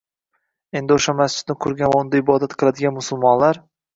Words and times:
Endi 0.79 0.95
o‘sha 0.95 1.13
masjidni 1.19 1.57
qurgan 1.65 1.93
va 1.95 2.01
unda 2.05 2.21
ibodat 2.21 2.57
qiladigan 2.63 2.97
musulmonlar 2.99 3.63